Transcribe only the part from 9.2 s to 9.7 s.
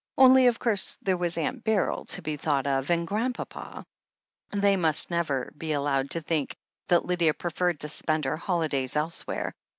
where